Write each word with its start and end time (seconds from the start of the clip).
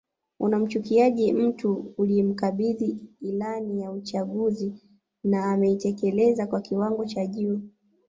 Unamchukiaje 0.39 1.33
mtu 1.33 1.93
uliyemkabidhi 1.97 2.97
ilani 3.21 3.81
ya 3.81 3.91
uchaguzi 3.91 4.73
na 5.23 5.51
ameitekeleza 5.51 6.47
kwa 6.47 6.61
kiwango 6.61 7.05
cha 7.05 7.25
juu 7.25 7.61